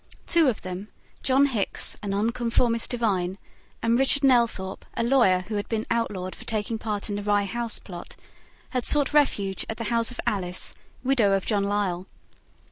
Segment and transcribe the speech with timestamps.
[0.25, 0.87] Two of them,
[1.21, 3.37] John Hickes, a Nonconformist divine,
[3.83, 7.43] and Richard Nelthorpe, a lawyer who had been outlawed for taking part in the Rye
[7.45, 8.15] House plot,
[8.71, 12.07] had sought refuge at the house of Alice, widow of John Lisle.